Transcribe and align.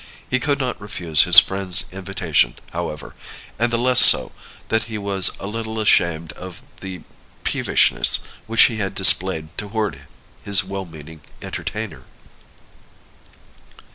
He 0.27 0.39
could 0.39 0.57
not 0.57 0.81
refuse 0.81 1.25
his 1.25 1.37
friend's 1.37 1.85
invitation, 1.93 2.55
however; 2.71 3.13
and 3.59 3.71
the 3.71 3.77
less 3.77 3.99
so, 3.99 4.31
that 4.69 4.85
he 4.85 4.97
was 4.97 5.29
a 5.39 5.45
little 5.45 5.79
ashamed 5.79 6.31
of 6.31 6.63
the 6.79 7.03
peevishness 7.43 8.21
which 8.47 8.63
he 8.63 8.77
had 8.77 8.95
displayed 8.95 9.55
toward 9.59 10.07
his 10.43 10.63
well 10.63 10.85
meaning 10.85 11.21
entertainer. 11.43 12.05